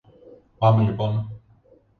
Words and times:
Πάμε 0.57 0.83
λοιπόν. 0.83 1.31